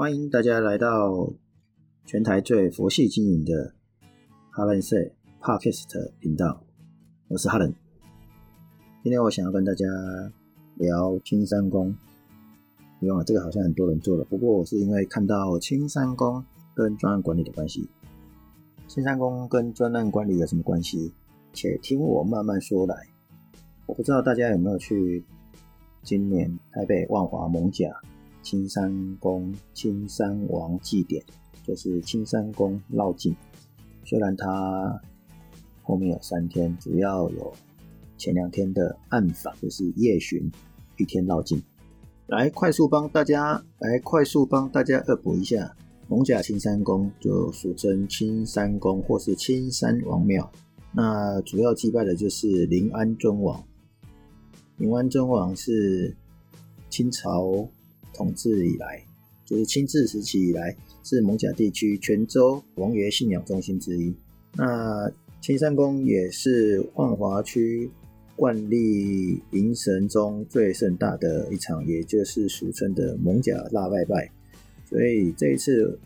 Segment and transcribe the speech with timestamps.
[0.00, 1.30] 欢迎大家来到
[2.06, 3.74] 全台最佛系经营的
[4.50, 6.64] 哈伦 Say Podcast 频道，
[7.28, 7.74] 我是哈伦。
[9.02, 9.84] 今天我想要跟大家
[10.76, 11.94] 聊青山宫。
[12.98, 16.42] 不用了，这个好像很多人做了，不过我是因为看到青山宫
[16.74, 17.86] 跟专案管理的关系。
[18.88, 21.12] 青山宫跟专案管理有什么关系？
[21.52, 22.96] 且听我慢慢说来。
[23.84, 25.22] 我不知道大家有没有去
[26.02, 27.94] 今年台北万华艋舺。
[28.42, 31.22] 青山宫青山王祭典，
[31.66, 33.36] 就是青山宫绕境。
[34.04, 35.00] 虽然它
[35.82, 37.52] 后面有三天，主要有
[38.16, 40.50] 前两天的暗访，就是夜巡，
[40.96, 41.62] 一天绕境。
[42.26, 45.76] 来快速帮大家来快速帮大家恶补一下，
[46.08, 50.50] 艋舺青山宫就俗称青山宫或是青山王庙。
[50.92, 53.62] 那主要祭拜的就是临安尊王。
[54.76, 56.16] 临安尊王是
[56.88, 57.68] 清朝。
[58.12, 59.02] 统治以来，
[59.44, 64.14] 就是清治时期以来，是艋舺地区泉州王爷信仰中心之一。
[64.54, 67.90] 那青山宫也是万华区
[68.36, 74.30] 万历迎神中最盛大的一场，也就是俗称的艋舺大拜拜。
[74.84, 75.98] 所以这一次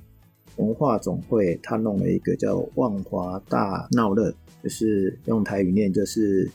[0.57, 6.51] 文化总会他弄了一个叫“万华大闹热”，就是用台语念就是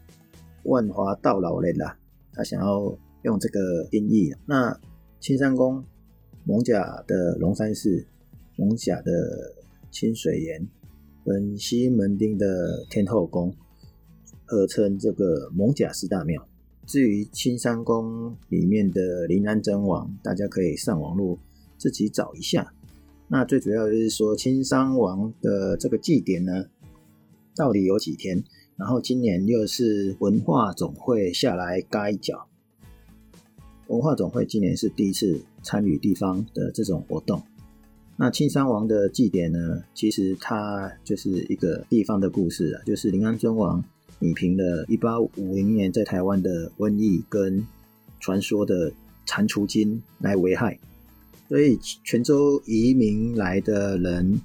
[0.64, 1.96] “万华到老人”啦。
[2.32, 2.96] 他想要。
[3.22, 4.74] 用这个音译，那
[5.20, 5.84] 青山宫、
[6.44, 8.06] 蒙甲的龙山寺、
[8.56, 9.54] 蒙甲的
[9.90, 10.66] 清水岩
[11.26, 13.54] 跟西门町的天后宫，
[14.46, 16.48] 合称这个蒙甲四大庙。
[16.86, 21.38] 至于青山宫里面的临安真王，大家可以上网络
[21.76, 22.72] 自己找一下。
[23.28, 26.64] 那最主要就是说，青山王的这个祭典呢，
[27.54, 28.42] 到底有几天？
[28.76, 32.48] 然后今年又是文化总会下来嘎一脚。
[33.90, 37.42] 文化总会今年是第一次参与地方的这种活动。
[38.16, 43.82] 那青山王的祭典呢，其实它就是一个地方的故事啊，就是临安尊王
[44.20, 47.66] 弭平了1850年在台湾的瘟疫跟
[48.20, 48.92] 传说的
[49.26, 50.78] 蟾蜍精来危害，
[51.48, 54.40] 所以泉州移民来的人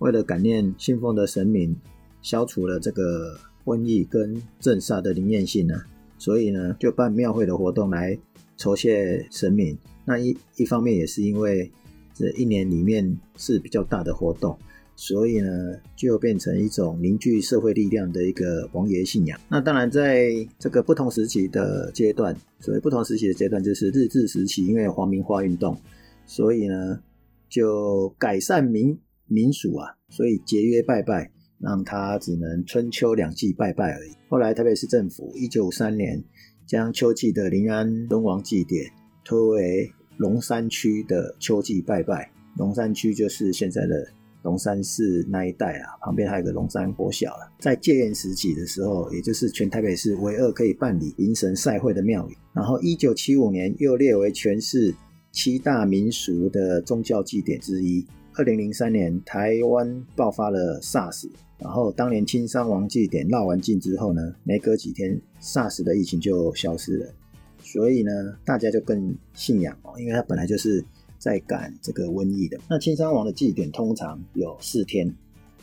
[0.00, 1.74] 为了感念信奉的神明，
[2.20, 5.82] 消除了这个瘟疫跟镇煞的灵验性呢，
[6.18, 8.18] 所以呢就办庙会的活动来。
[8.62, 11.68] 酬谢神明，那一一方面也是因为
[12.14, 14.56] 这一年里面是比较大的活动，
[14.94, 15.50] 所以呢
[15.96, 19.36] 就变成一种凝聚社会力量的一个王爷信仰。
[19.48, 20.30] 那当然在
[20.60, 25.76] 这个不同时期的阶段，所谓不同时期的阶段就是日治时期，因为皇民化运动，
[26.24, 27.00] 所以呢
[27.48, 28.96] 就改善民
[29.26, 34.12] 民俗啊，所以节约拜拜，让他只能春秋两季拜拜而已。
[34.28, 36.22] 后来台北市政府一九五三年。
[36.66, 38.90] 将秋季的临安尊王祭典
[39.24, 42.30] 推为龙山区的秋季拜拜。
[42.56, 44.06] 龙山区就是现在的
[44.42, 47.50] 龙山寺那一带啊，旁边还有个龙山国小了。
[47.58, 52.36] 在戒严时期的时候，也就是全台北市唯二可以办理迎神赛会的庙宇。
[52.52, 54.94] 然后，一九七五年又列为全市
[55.30, 58.04] 七大民俗的宗教祭典之一。
[58.34, 61.30] 二零零三年，台湾爆发了 SARS。
[61.62, 67.14] 然后当年青山王祭典绕完境之后呢，没隔几天，SARS 的疫情就消失了，
[67.62, 68.10] 所以呢，
[68.44, 70.84] 大家就更信仰哦，因为它本来就是
[71.18, 72.58] 在赶这个瘟疫的。
[72.68, 75.14] 那青山王的祭典通常有四天，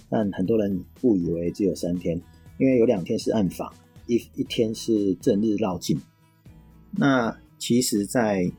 [0.09, 2.19] 但很多人误以为只有三天，
[2.57, 3.71] 因为有两天是暗访，
[4.07, 5.99] 一一天是正日绕境。
[6.91, 8.49] 那其实，在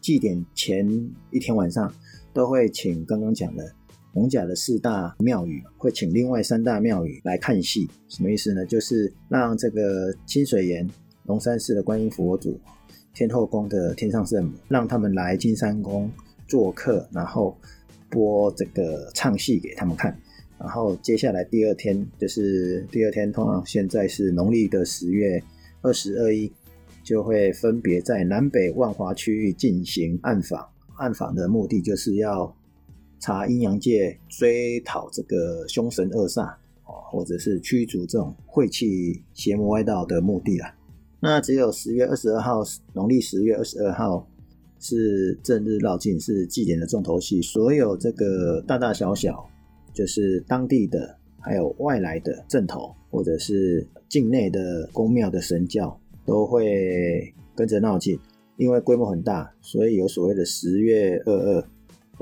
[0.00, 1.90] 祭典前一天晚上，
[2.34, 3.72] 都会请刚刚讲的。
[4.14, 8.64] 艋舺的四大庙宇会请另外三大庙宇来看戏，什么意思呢？
[8.66, 10.86] 就是让这个清水岩
[11.24, 12.60] 龙山寺的观音佛祖、
[13.14, 16.10] 天后宫的天上圣母，让他们来金山宫
[16.46, 17.56] 做客，然后
[18.10, 20.14] 播这个唱戏给他们看。
[20.58, 25.42] 然后接下来第二天就是第二天，通常现在是农历的十月
[25.80, 26.52] 二十二一，
[27.02, 30.68] 就会分别在南北万华区域进行暗访。
[30.98, 32.54] 暗访的目的就是要。
[33.22, 36.52] 查阴阳界，追讨这个凶神恶煞，
[36.82, 40.74] 或者是驱逐这种晦气邪魔歪道的目的啦。
[41.20, 44.28] 那只有十月二十二号，农历十月二十二号
[44.80, 47.40] 是正日绕境，是祭典的重头戏。
[47.40, 49.48] 所有这个大大小小，
[49.94, 55.96] 就是当地的，还有外来的正头，或者是境内的宫庙的神教，
[56.26, 58.18] 都会跟着闹境。
[58.56, 61.64] 因为规模很大，所以有所谓的十月二二。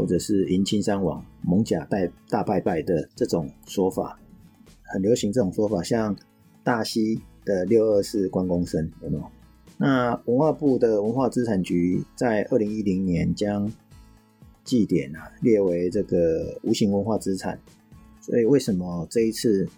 [0.00, 4.18] 或者是迎青山王、蒙甲拜大拜拜的这种说法，
[4.82, 5.30] 很流行。
[5.30, 6.16] 这种说法，像
[6.64, 9.24] 大溪的六二四关公生，有没有？
[9.76, 13.70] 那文化部的文化资产局在二零一零年将
[14.64, 17.60] 祭典啊列为这个无形文化资产，
[18.22, 19.68] 所以为什么这一次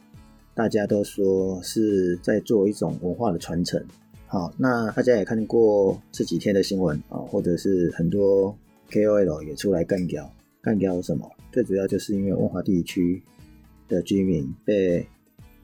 [0.55, 3.85] 大家都说是在做一种文化的传承？
[4.29, 8.57] 好，那大家也看过这几天的新闻啊，或者是很多
[8.93, 10.31] KOL 也出来干掉，
[10.61, 11.29] 干掉什么？
[11.51, 13.23] 最主要就是因为万华地区
[13.89, 15.07] 的居民被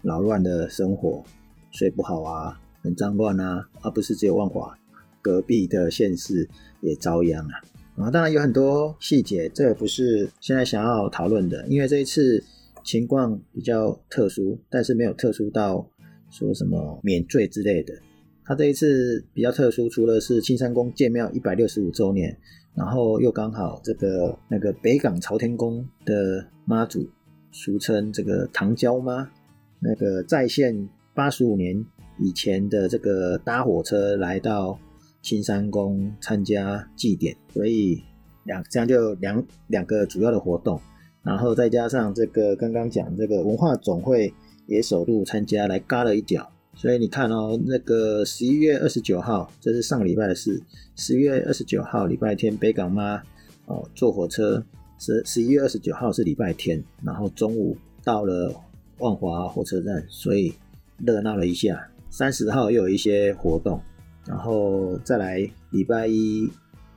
[0.02, 1.22] 扰乱的生活，
[1.70, 4.76] 睡不好啊，很脏乱啊，而不是只有万华。
[5.20, 6.48] 隔壁的县市
[6.80, 7.60] 也遭殃啊！
[7.96, 12.42] 啊，当然有很多细节，这也不是现在想要讨论的，因为这一次
[12.82, 15.86] 情况比较特殊，但是没有特殊到
[16.30, 17.92] 说什么免罪之类的。
[18.48, 22.34] 他这一次比较特殊，除了是青山宫建庙一百六十五周年，
[22.74, 27.06] 然后又刚好这个那个北港朝天宫的妈祖，
[27.52, 29.30] 俗称这个糖胶妈，
[29.80, 31.84] 那个再现八十五年
[32.18, 34.78] 以前的这个搭火车来到。
[35.20, 38.00] 青山宫参加祭典，所以
[38.44, 40.80] 两这样就两两个主要的活动，
[41.24, 44.32] 然后再加上这个刚刚讲这个文化总会
[44.66, 46.48] 也首度参加来嘎了一脚，
[46.80, 50.62] 所以你看哦，那个十一月二十九号，这是上个礼拜的事，
[50.94, 53.20] 十一月二十九号礼拜天，北港妈
[53.66, 54.64] 哦坐火车，
[54.96, 58.54] 十十一月二十九号是礼拜天，然后中午到了
[58.98, 60.54] 万华火车站，所以
[61.04, 63.80] 热闹了一下，三十号又有一些活动。
[64.24, 65.38] 然后再来
[65.70, 66.48] 礼拜一，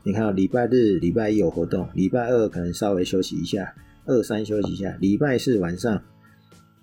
[0.04, 3.74] 你看礼拜日、礼拜一有活动，礼拜二可能稍微休息一下，
[4.06, 5.96] 二三休息一下，礼拜四晚上，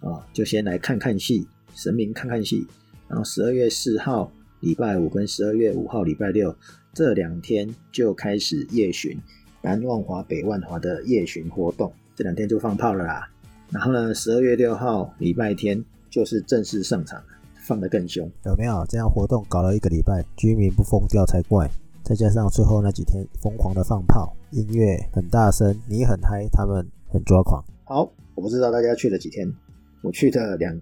[0.00, 1.46] 啊，就先来看看戏，
[1.76, 2.66] 神明看看戏。
[3.08, 6.54] 然后十二月四号礼拜五跟十二月五号礼拜六
[6.92, 9.18] 这两天就开始夜巡，
[9.62, 13.28] 南万华、北万华的夜巡活动，这两天就放炮了啦。
[13.70, 17.22] 然后呢，十二月六号礼拜天就是正式上场。
[17.66, 18.82] 放得更凶，有没有？
[18.88, 21.70] 这样活动搞了一个礼拜，居民不疯掉才怪。
[22.02, 27.62] 再加上最后那几天疯狂的放炮，音乐很大声，你很嗨，他们很抓狂。
[27.84, 29.52] 好，我不知道大家去了几天，
[30.00, 30.80] 我去的两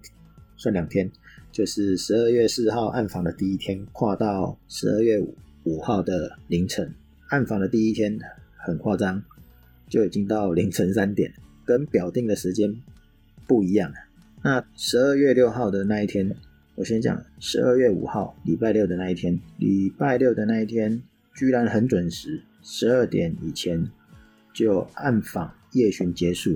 [0.57, 1.09] 算两天，
[1.51, 5.17] 就是十二月四号暗访的第一天，跨到十二月
[5.63, 6.93] 五号的凌晨。
[7.29, 8.19] 暗访的第一天
[8.57, 9.23] 很夸张，
[9.87, 11.33] 就已经到凌晨三点，
[11.65, 12.75] 跟表定的时间
[13.47, 13.93] 不一样。
[14.43, 16.35] 那十二月六号的那一天。
[16.75, 21.01] 我先讲十二月五号礼拜六的那一天，礼拜六的那一天
[21.33, 23.89] 居然很准时，十二点以前
[24.53, 26.55] 就暗访夜巡结束。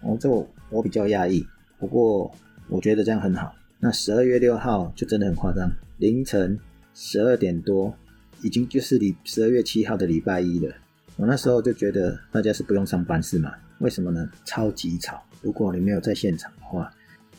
[0.00, 1.46] 哦，这我，我比较讶异，
[1.78, 2.34] 不过
[2.72, 3.54] 我觉得这样很好。
[3.78, 6.58] 那十二月六号就真的很夸张，凌晨
[6.94, 7.94] 十二点多，
[8.42, 10.74] 已经就是礼十二月七号的礼拜一了。
[11.16, 13.52] 我那时候就觉得大家是不用上班是吗？
[13.80, 14.28] 为什么呢？
[14.44, 15.22] 超级吵。
[15.42, 16.92] 如果你没有在现场的话。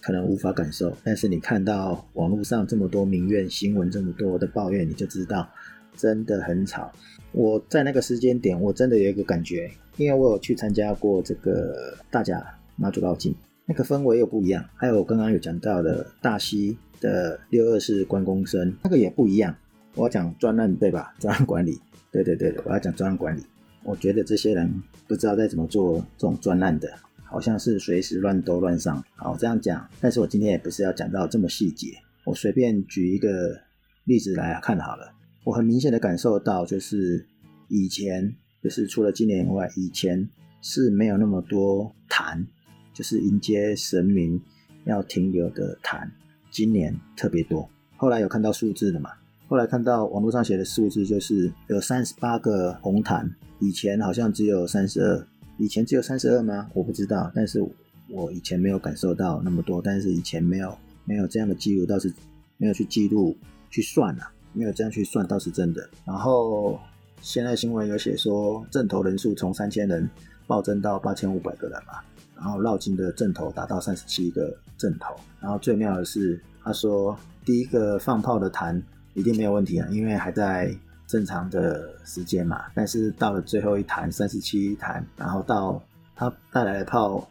[0.06, 5.50] 可能无法感受，但是你看到网络上这么多民怨新闻，这么多的抱怨，你就知道
[5.96, 6.92] 真的很吵。
[7.32, 12.46] 我在那个时间点，我真的有一个感觉，因为我有去参加过这个大甲
[12.76, 13.34] 妈祖绕境，
[13.66, 14.64] 那个氛围又不一样。
[14.76, 19.56] 还有我刚刚有讲到的大溪的六二四关公生，那个也不一样。
[19.96, 21.14] 我要讲专案对吧？
[21.20, 21.80] 专案管理，
[22.12, 23.44] 对对对，我要讲专案管理。
[23.84, 24.72] 我觉得这些人
[25.08, 26.90] 不知道该怎么做这种专案的。
[27.26, 31.88] 好像是随时乱兜乱上，好这样讲，但是我今天也不是要讲到这么细节，
[32.26, 33.60] 我随便举一个
[34.04, 35.12] 例子来看好了。
[35.44, 37.26] 我很明显的感受到，就是
[37.70, 40.30] 以前，就是除了今年以外，以前
[40.62, 42.46] 是没有那么多谈，
[42.94, 44.40] 就是迎接神明
[44.86, 46.12] 要停留的坛，
[46.52, 47.68] 今年特别多。
[47.98, 49.10] 后来有看到数字的嘛？
[49.48, 55.28] 后来看到网络上写的数字，就是有三十八个红坛，以前好像只有三十二。
[55.58, 56.68] 以前只有三十二吗？
[56.74, 57.64] 我不知道，但是
[58.10, 62.12] 我以前没有感受到那么多，但是以前没有没有这样的记录，倒是
[62.58, 63.38] 没有去记录
[63.70, 65.88] 去算啊，没有这样去算倒是真的。
[66.04, 66.80] 然后
[67.22, 70.10] 现在新闻有写说，正投人数从三千人
[70.48, 72.00] 暴增到八千五百个人嘛，
[72.44, 78.84] 然后绕境的阵头达到三十七个阵头，然后最妙的是，他说第一个放炮的弹
[79.14, 80.76] 一定没有问题啊，因为还在。
[81.06, 85.80] 正常的时间嘛，但是到了最后一弹三十七弹，然后到
[86.16, 87.30] 他带来的炮，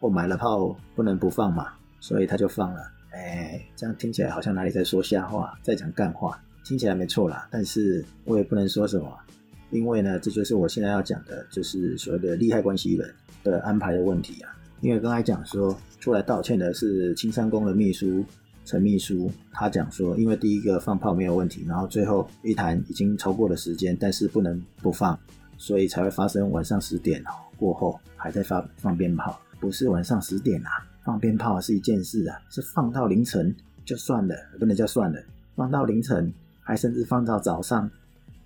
[0.00, 2.80] 我买了炮不能不放嘛，所以他就放了。
[3.12, 7.48] 哎，这样听起来好像哪里在说瞎话，在讲干话，听起来没错啦。
[7.50, 9.08] 但是我也不能说什么，
[9.70, 14.50] 因为呢，这就是我现在要讲的，就是所谓的利害关系人的安排的问题啊。
[14.80, 18.24] 因为刚才讲说出来道歉的是青山宫的秘书。
[18.66, 25.18] 陈秘书他讲说，因为第一个放炮没有问题，然后最后一谈已经超过了时间，但是不能不放，
[25.58, 27.22] 所以才会发生晚上十点
[27.58, 30.70] 过后还在放放鞭炮，不是晚上十点啊，
[31.04, 35.22] 放鞭炮是一件事啊，是放到凌晨就算了，不能叫算了，
[35.54, 36.32] 放到凌晨，
[36.62, 37.90] 还甚至放到早上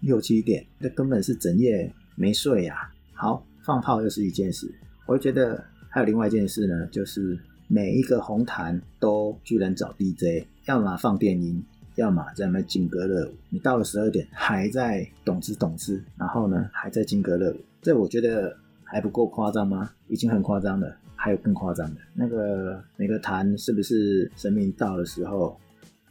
[0.00, 4.68] 六七点，这根本是整夜没睡呀，啊，好，放炮又是一件事，
[5.08, 11.64] 我觉得还有另外一件事呢，就是每一个红坛都居然找 DJ，要么放电音。
[11.94, 19.90] 要么在那劲歌热舞，你到了十二点还在动次动次，然后呢还在劲歌热舞，这我觉得还不够夸张吗？
[20.06, 25.58] 已经很夸张了，还有更夸张的，那个每个坛是不是神明到的时候，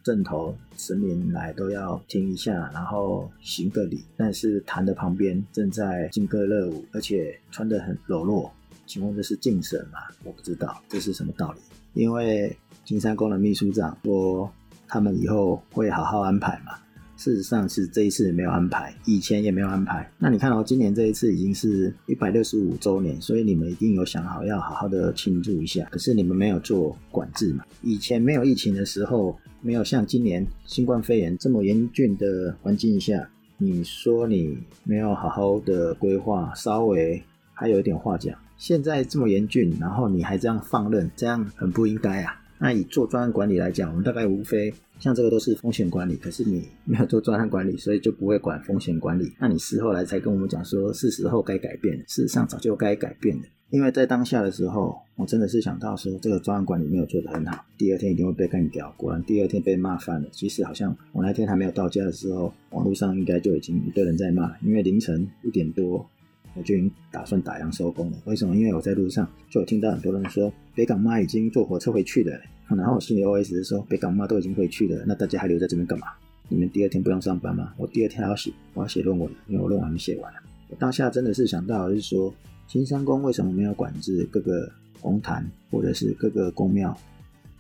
[0.04, 8.50] 正头神明来都要听一下，然后行个礼，但是坛的旁边正在劲歌热舞，而且穿得很裸露，
[8.88, 10.00] 请问这是敬神吗？
[10.24, 11.60] 我不知道这是什么道理，
[11.94, 14.52] 因为金山宫的秘书长说。
[14.90, 16.72] 他们以后会好好安排嘛？
[17.18, 20.10] 事实上是这一次没有安排，以前也没有安排。
[20.18, 25.86] 那你看哦，今年这一次已经是一百六十五周年，所以你们一定有想好要好好的庆祝一下。
[25.92, 27.66] 可是你们没有做管制嘛？
[27.82, 37.22] 以前没有疫情的时候，没有像今年新冠肺炎这么严峻的环境下，你说你没有好好的规划，稍微
[37.54, 38.34] 还有一点话讲。
[38.58, 42.42] 现在这么严峻，然后你还这样放任，这样很不应该啊。
[42.60, 49.32] 那以做专案管理来讲，我们大概无非像这个都是风险管理，可是你没有做专案管理，所以就不会管风险管理。
[49.38, 53.44] 那你事后来才跟我们讲说是时候该改变，事实上早就该改变了。
[53.70, 58.92] 因为在当下的时候，我真的是想到说这个专案管理没有做得很好，第二天一定会被干掉。
[58.98, 60.28] 果然第二天被骂翻了。
[60.32, 66.10] 其实好像我那天还没有到家的时候，网络上应该就已经一堆人在骂，因为凌晨一点多。
[66.58, 68.18] 我就已经打算打烊收工了。
[68.26, 68.56] 为什么？
[68.56, 72.38] 因为我在路上就有听到很多人说北港妈已经坐火车回去了。
[72.70, 76.08] 然后我心里 OS 是说北港妈都已经回去了，那大家还留在这边干嘛？
[76.50, 77.74] 你们第二天不用上班吗？
[77.78, 80.34] 我第二天还要写，我要写论文，因为我论文还没写完。
[80.70, 82.34] 我当下真的是想到，就是说
[82.68, 86.98] 青山宫为什么没有管制各个红坛或者是各个宫庙？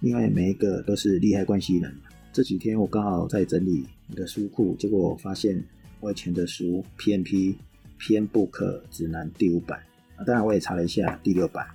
[0.01, 1.93] 因为每一个都是利害关系人。
[2.33, 5.63] 这几天我刚好在整理我的书库，结果我发现
[6.01, 7.55] 我以前的书 PMP。
[7.97, 9.79] 偏不可指南第五版
[10.15, 11.67] 啊，当然我也查了一下第六版，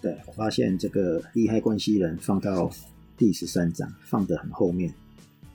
[0.00, 2.70] 对，我发现这个利害关系人放到
[3.16, 4.92] 第十三章，放得很后面。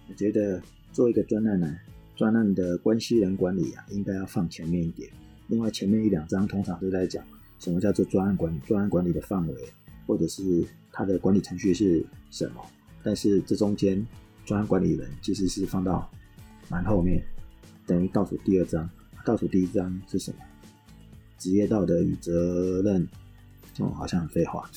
[0.08, 1.76] 我觉得做一个专案呢，
[2.16, 5.10] 专案的关系人管理啊，应该要放前面一点。
[5.48, 7.24] 另外前面一两章通常都在讲
[7.60, 9.56] 什么叫做专案管理，专案管理的范围，
[10.06, 12.62] 或者是它的管理程序是什么。
[13.04, 14.06] 但是这中间
[14.46, 16.10] 专案管理人其实是放到
[16.70, 17.24] 蛮后面，
[17.86, 18.90] 等于倒数第二章。
[19.26, 20.38] 倒数第一章是什么？
[21.40, 23.02] 职业道德与责任，
[23.80, 24.70] 哦，好像很废话。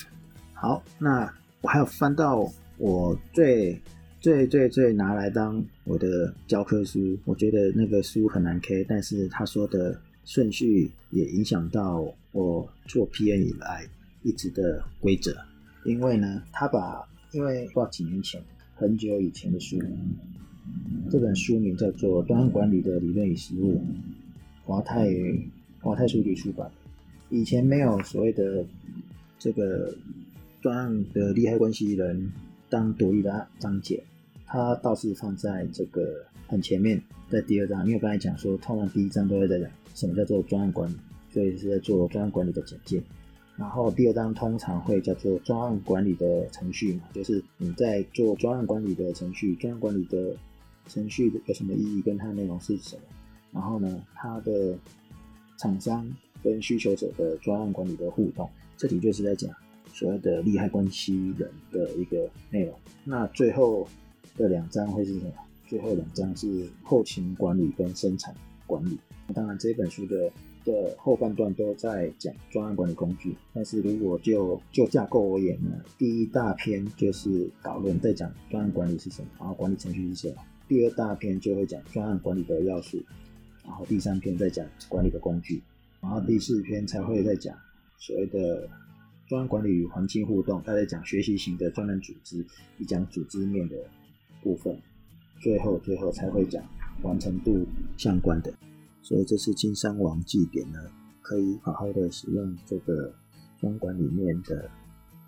[0.54, 3.78] 好，那我还有翻到我最
[4.20, 12.02] 最最最拿来当我的教科书，我觉得那个书很难 K，但是他说的顺序也影响到
[12.32, 13.86] 我做 PN 以来
[14.22, 15.36] 一直的规则。
[15.84, 18.42] 因为呢，他把因为不知道几年前
[18.74, 19.78] 很久以前的书，
[21.10, 23.74] 这本书名叫做《端管理的理论与实务》。
[24.68, 25.08] 华泰
[25.80, 26.70] 华泰数据出版，
[27.30, 28.62] 以前没有所谓的
[29.38, 29.94] 这个
[30.60, 32.30] 专案的利害关系人
[32.68, 34.04] 当独立的章节，
[34.44, 37.86] 它倒是放在这个很前面，在第二章。
[37.86, 40.96] 因为刚才讲说，通常第一章都会在讲什么叫做专案管理，
[41.32, 43.02] 所以是在做专案管理的简介。
[43.56, 50.36] 然后第二章通常会叫做专案管理的程序嘛，就是你在做专案管理的程序，专案管理的
[50.88, 53.02] 程序有什么意义，跟它的内容是什么？
[53.52, 54.76] 然后呢，它的
[55.56, 56.08] 厂商
[56.42, 59.50] 跟需求者的专案管理的互动，这里就是在讲
[59.92, 62.74] 所谓的利害关系人的一个内容。
[63.04, 63.88] 那最后
[64.36, 65.32] 的两章会是什么？
[65.66, 68.34] 最后两章是后勤管理跟生产
[68.66, 68.98] 管理。
[69.34, 70.30] 当然，这本书的
[70.64, 73.36] 的后半段都在讲专案管理工具。
[73.52, 80.36] 但是如果就就架构而言呢，第一大篇就是导论，在讲专案管理是什么，然后管理程序是什么。
[80.66, 82.98] 第二大篇就会讲专案管理的要素。
[83.68, 85.62] 然后第三篇再讲管理的工具，
[86.00, 87.54] 然后第四篇才会再讲
[87.98, 88.66] 所谓的
[89.28, 92.44] 专案管理与环境互动，再在讲学习型的专案组织，
[92.78, 93.76] 一讲组织面的
[94.42, 94.74] 部分，
[95.38, 96.64] 最后最后才会讲
[97.02, 97.66] 完成度
[97.98, 98.50] 相关的。
[99.02, 100.78] 所以这次金山王祭典呢，
[101.20, 103.14] 可以好好的使用这个
[103.60, 104.70] 专管里面的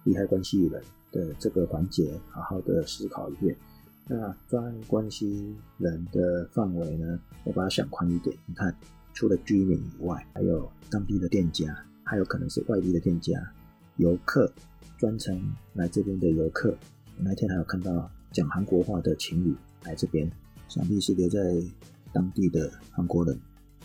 [0.05, 0.83] 利害关系人
[1.13, 3.55] 的这个环节，好好的思考一遍。
[4.13, 7.17] 那专案关系人的范围呢？
[7.45, 8.37] 我把它想宽一点。
[8.45, 8.75] 你看，
[9.15, 13.41] 除了居民以外，还有当地的店家，还有可能是外地的店家、
[13.99, 14.53] 游客，
[14.99, 15.41] 专程
[15.75, 16.77] 来这边的游客。
[17.19, 20.29] 那天还有看到讲韩国话的情侣来这边，
[20.67, 21.39] 想必是留在
[22.13, 23.39] 当地的韩国人。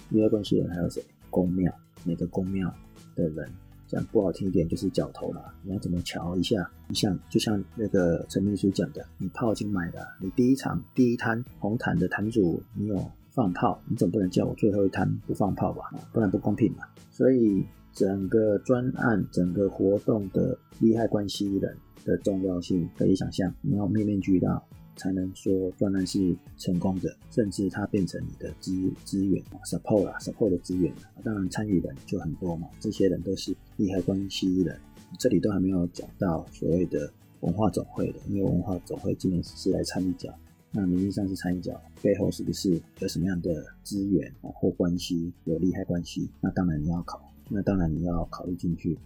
[0.10, 1.06] 第二关系人还有谁？
[1.30, 1.72] 宫庙，
[2.04, 2.74] 每个宫庙
[3.14, 3.48] 的人。
[3.88, 6.70] 讲不好听一点就是角头啦，你要怎么瞧一下？
[6.88, 15.84] 你像就像那个陈秘书讲的，你炮已经买了，你第一场第一摊红毯的坛主，你有放炮，你总不能叫我最后一摊不放炮吧？
[16.12, 16.80] 不然不公平嘛。
[17.12, 24.62] 所以整个专案、整个活动的利害关系人的重要性可以想象，你要面面俱到，
[24.96, 30.94] 才能说专案是成功的，甚至它变成你的资资源 support 啊，support 的资源。
[31.24, 34.80] 当然参与人就很多嘛，这些人都是利害关系人。
[35.18, 37.10] 这里都还没有讲到所谓的
[37.42, 40.34] 文化总会的，因为文化总会今年是来参与角，
[40.72, 46.30] 那名义上是参与角，背后是不是有什么样的资源或关系，有利害关系？
[46.42, 48.98] 那当然你要考，那当然你要考虑进去。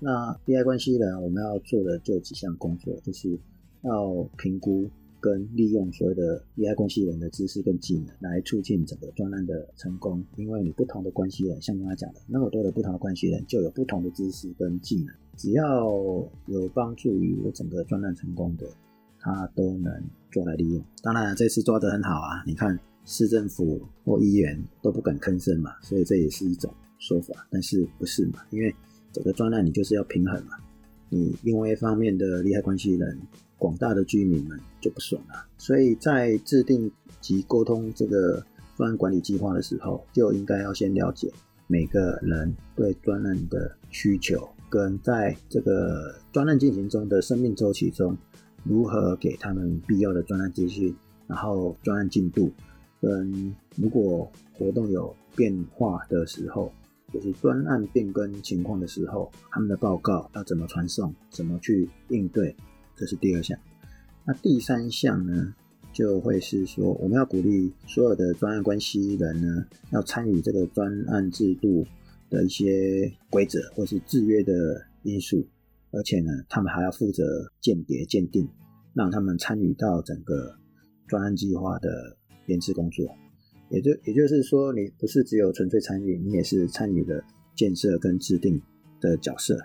[0.00, 3.38] 那利害关系呢，我们要做的就几项工作，就是
[3.82, 4.88] 要评估。
[5.22, 15.84] 跟利用所谓的利害关系人的知识跟技能来促进整个专案的成功，因为你不同的关系人，像刚才讲的那么多的不同的关系人，就有不同的知识跟技能，只要
[16.46, 18.66] 有帮助于我整个专案成功的，
[19.20, 20.02] 他都能
[20.32, 20.82] 做来利用。
[21.02, 28.40] 当然这次抓得很好啊，你看市政府或议员都不敢吭声嘛，所以这也是一种说法，但是不是嘛？
[28.50, 28.74] 因为
[29.12, 30.56] 整个专案你就是要平衡嘛，
[31.10, 33.16] 你另外一方面的利害关系人。
[33.62, 36.90] 广大的居民们就不爽了，所以在制定
[37.20, 38.44] 及沟通这个
[38.76, 41.32] 专案管理计划的时候，就应该要先了解
[41.68, 48.16] 每个人对专案的需求，跟在这个专案进行中的生命周期中，
[48.64, 50.92] 如何给他们必要的专案资讯，
[51.28, 52.50] 然后专案进度，
[53.00, 56.72] 跟如果活动有变化的时候，
[57.12, 62.56] 就是专案变更情况的时候，他们的报告要怎么传送，怎么去应对。
[62.96, 63.58] 这是第二项，
[64.24, 65.54] 那第三项呢，
[65.92, 71.86] 就会是说，我们要鼓励所有的专案关系人呢，要参与这个专案制度
[72.30, 75.46] 的一些规则或是制约的因素，
[75.90, 78.48] 而且呢，他们还要负责鉴别鉴定，
[78.94, 80.56] 让他们参与到整个
[81.08, 83.06] 专案计划的编制工作。
[83.68, 87.24] 也就也就是说，你不是只有纯粹参与，你也是参与了
[87.56, 88.60] 建设跟制定
[89.00, 89.58] 的角色。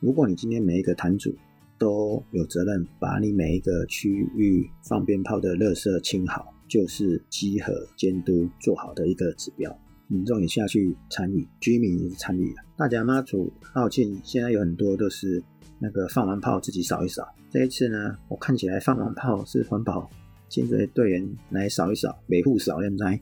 [0.00, 1.36] 如果你今天每一个摊主，
[1.82, 9.76] 都有责任把你每一个区域放鞭炮的垃圾清好，就是稽核监督做好的一个指标。
[10.06, 12.62] 民众也下去参与，居民也参与了。
[12.76, 15.42] 大甲妈祖绕境现在有很多都是
[15.80, 17.26] 那个放完炮自己扫一扫。
[17.50, 20.08] 这一次呢，我看起来放完炮是环保
[20.48, 23.20] 清洁队员来扫一扫，每户扫两灾。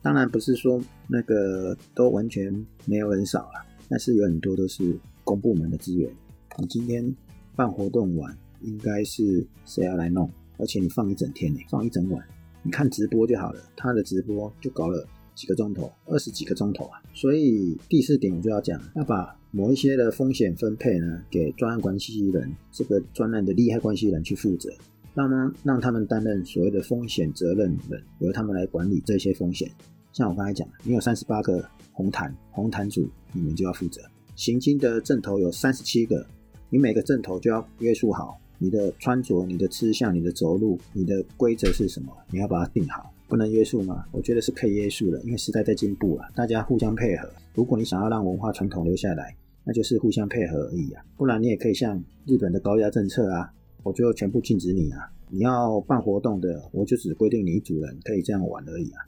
[0.00, 6.10] 当然不是说那个都完全没有人扫了，但是有很多都是公部门的资源。
[6.56, 7.14] 你今天。
[7.60, 10.30] 办活动完，应该是谁要来弄？
[10.56, 12.26] 而且你放一整天呢，放一整晚，
[12.62, 13.60] 你看直播就好了。
[13.76, 17.02] 他的直播就搞了几个钟头，二十几个钟头啊。
[17.12, 24.70] 所以第四点我就要讲，要把某一些的风险分配呢，给专案关系人，这个专案的利害关系人去负责，
[25.12, 29.70] 让呢让他们担任所谓的风险责任人，由他们来管理这些风险。
[30.14, 34.00] 像我刚才讲，你有三十八个红毯，红毯组你们就要负责。
[34.34, 36.26] 行经的阵头有三十七个。
[36.72, 42.16] 你每个阵头就要约束好你的穿着、你的吃相、你的走路、你的规则是什么？
[42.30, 44.04] 你要把它定好，不能约束吗？
[44.12, 47.28] 我觉得是可以约束的，因为时代在进步啊，大家互相配合。
[47.54, 51.02] 如果你想要让文化传统留下来，那就是互相配合而已啊。
[51.16, 53.52] 不然你也可以像日本的高压政策啊，
[53.82, 55.10] 我就全部禁止你啊。
[55.28, 59.00] 你要办活动的，我就只规定你一组人可以这样玩而已啊。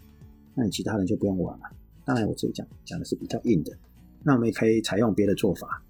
[0.54, 1.64] 那你其他人就不用玩了。
[2.04, 3.72] 当然我这里讲讲的是比较硬的，
[4.24, 5.84] 那我们也可以采用别的做法，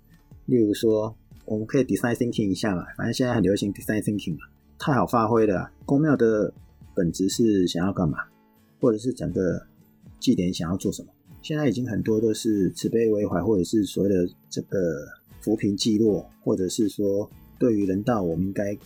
[0.44, 1.16] 例如说。
[1.44, 4.46] 我们可以 design thinking 一下嘛，反正现在很流行 design thinking 嘛，
[4.78, 5.70] 太好发挥了。
[5.84, 6.52] 公庙的
[6.94, 8.18] 本质是想要干嘛，
[8.80, 9.66] 或者是整个
[10.20, 11.08] 祭典想要做什么？
[11.42, 15.08] 现在已经很多都是慈悲为怀，或者是所谓的这个
[15.40, 17.28] 扶贫济弱，或者是说
[17.58, 18.78] 对于人道，我们应该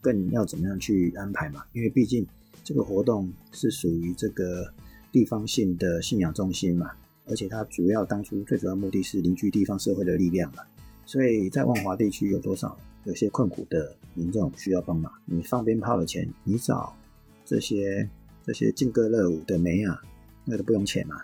[0.00, 1.64] 更要怎么样去安排嘛？
[1.72, 2.24] 因为毕竟
[2.62, 4.72] 这个活动是属于这个
[5.10, 6.92] 地方性的信仰中心嘛，
[7.26, 10.62] 而且它主要当初最主要目的是凝聚地方社会的力量嘛。
[11.06, 15.12] 所以在万华地区有多少有些困苦的民众需要帮忙？
[15.26, 16.96] 你放鞭炮的钱，你找
[17.44, 18.08] 这些
[18.44, 20.00] 这些劲歌热舞的美啊，
[20.44, 21.16] 那个都不用钱嘛。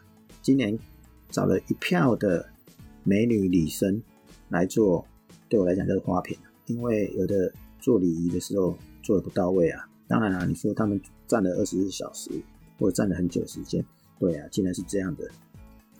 [0.42, 0.78] 今年
[1.30, 2.46] 找了一票的
[3.04, 4.02] 美女礼生
[4.50, 5.06] 来做，
[5.48, 9.88] 对我来讲就是花瓶，因为有的做礼仪的时候做的不到位啊。
[10.06, 12.30] 当然了，你说他们站了二十四小时
[12.78, 13.82] 或者站了很久时间，
[14.18, 15.26] 对啊，既然是这样的，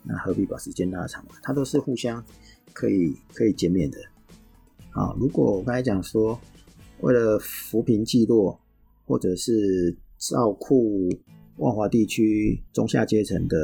[0.02, 1.24] 那何必把时间拉长？
[1.42, 2.22] 它都是互相。
[2.72, 3.98] 可以可以减免的。
[4.90, 6.38] 好，如果我刚才讲说，
[7.00, 8.58] 为了扶贫济弱，
[9.06, 11.08] 或者是照顾
[11.56, 13.56] 万华地区中下阶层的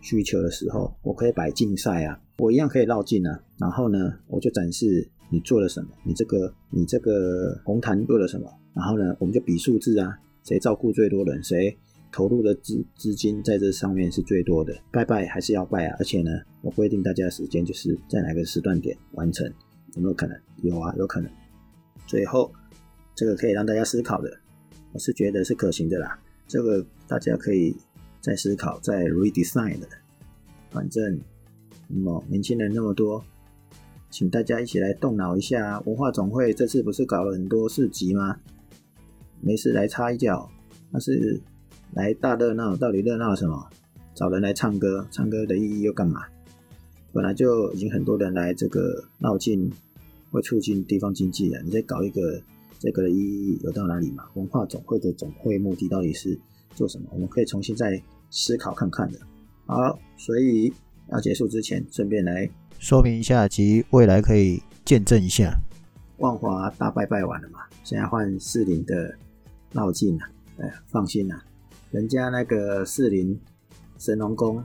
[0.00, 3.42] 需求的时候，我可以摆竞赛啊，我一样可以绕进啊。
[3.58, 8.52] 然后呢，我就展示你做了什么，你这个你这个红毯做了什么。
[8.74, 11.76] 然后呢，我们就比数字啊，谁照顾最多人，谁
[12.14, 14.72] 投入的资资金在这上面是最多的。
[14.92, 16.30] 拜拜还是要拜啊，而且呢，
[16.62, 19.44] 我规定大家的时间就是在哪个时段点完成，
[19.96, 20.40] 有没有可能？
[20.62, 21.28] 有啊，有可能。
[22.06, 22.52] 最后，
[23.16, 24.30] 这个可以让大家思考的，
[24.92, 26.16] 我是觉得是可行的啦。
[26.46, 27.76] 这个大家可以
[28.20, 29.88] 再思考，再 redesign 的。
[30.70, 31.18] 反正，
[31.88, 33.24] 那么年轻人那么多。
[34.08, 38.38] 请大家一起来动脑一下，文化总会这次不是搞了很多市集吗？
[39.40, 40.48] 没事来插一脚，
[40.92, 41.40] 那是
[41.94, 43.68] 来大热闹，到底热闹什么？
[44.14, 46.22] 找人来唱歌，唱歌的意义又干嘛？
[47.12, 49.70] 本来就已经很多人来这个绕境，
[50.30, 52.40] 会促进地方经济了，你再搞一个
[52.78, 54.24] 这个的意义有到哪里嘛？
[54.34, 56.38] 文化总会的总会目的到底是
[56.74, 57.06] 做什么？
[57.12, 59.18] 我们可以重新再思考看看的。
[59.66, 60.72] 好，所以
[61.10, 62.50] 要结束之前，顺便来。
[62.78, 65.56] 说明一下，及未来可以见证一下。
[66.18, 69.16] 万华大拜拜完了嘛，现在换士林的
[69.72, 70.24] 绕境了。
[70.58, 71.42] 哎，放心啦，
[71.94, 73.38] 人家那个士林
[73.98, 74.60] 神农宫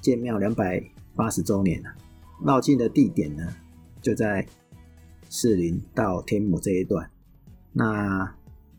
[0.00, 0.80] 建庙两百
[1.16, 1.90] 八十周年了，
[2.46, 3.44] 绕境的地点呢
[4.00, 4.46] 就在
[5.28, 7.10] 士林到天母这一段。
[7.72, 8.32] 那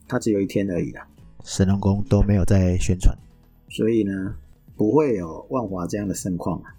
[0.08, 1.06] 它只有一天而已啦，
[1.44, 3.14] 神农宫都没有在宣传，
[3.68, 4.36] 所以呢
[4.78, 6.74] 不会有万华这样的盛况啊。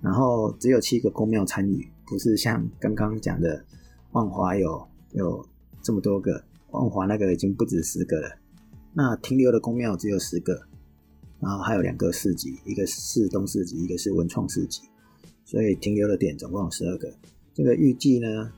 [0.00, 3.64] 然后只有七个宫庙参与，不是像刚刚讲的
[4.12, 5.44] 万华有有
[5.82, 8.38] 这么多个，万华那个已经不止十个了。
[8.98, 10.58] 那停留的宫庙只有十个，
[11.38, 14.80] 然后还有两个市集，一个是东市集，一个是文创市集，
[15.44, 17.12] 所以停留的点总共有十二个。
[17.52, 18.50] 这个预计呢，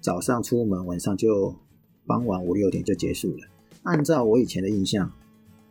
[0.00, 1.54] 早上出门，晚上就
[2.06, 3.46] 傍晚五六点就结束了。
[3.82, 5.12] 按照我以前的印象，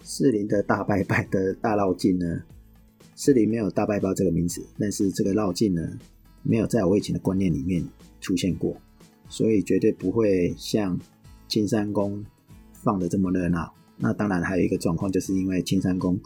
[0.04, 2.44] 士林的大拜拜的大绕境呢。
[3.16, 5.98] 士林没有大拜拜这个名词，但是这个绕境呢，
[6.44, 7.84] 没有在我以前的观念里面
[8.22, 8.78] 出现过，
[9.30, 11.00] 所以绝对不会像
[11.48, 12.24] 青山宫
[12.84, 13.74] 放的这么热闹。
[13.98, 16.20] 那当然还有一个状况，就是因为青山宫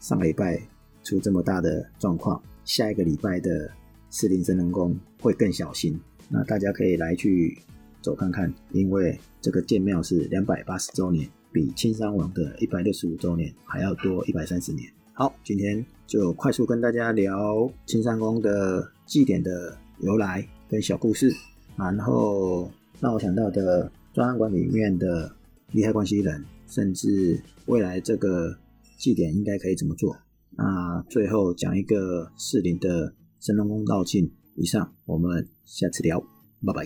[0.00, 0.60] 上个礼拜
[1.04, 3.70] 出这么大的状况，下一个礼拜的
[4.10, 5.98] 四林神农宫会更小心。
[6.28, 7.56] 那大家可以来去
[8.00, 14.90] 走看看，因为这个建庙是两百八十周年，比青山王的一百六十五周年还要多一百三十年。
[15.12, 21.30] 好，今天就快速跟大家聊青山宫的祭典的由来跟小故事，
[21.76, 25.30] 然后让我想到的专案馆里面的
[25.72, 28.56] 利害关系人，甚至未来这个
[28.98, 30.16] 祭典应该可以怎么做。
[30.56, 34.30] 那最后讲一个士林的神龙宫道境。
[34.54, 36.80] 以上，我们下次聊，拜拜。